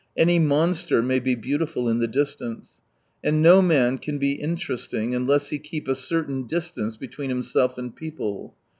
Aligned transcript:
Any 0.17 0.39
monster 0.39 1.03
may 1.03 1.19
be 1.19 1.35
beautiful 1.35 1.87
in 1.87 1.99
the 1.99 2.07
distance. 2.07 2.81
And 3.23 3.39
no 3.43 3.61
man 3.61 3.99
can 3.99 4.17
be 4.17 4.31
interest 4.31 4.91
ing 4.95 5.13
unless 5.13 5.49
he 5.49 5.59
keep 5.59 5.87
a 5.87 5.93
certain 5.93 6.47
distance 6.47 6.97
between 6.97 7.29
himself 7.29 7.77
and 7.77 7.95
people. 7.95 8.55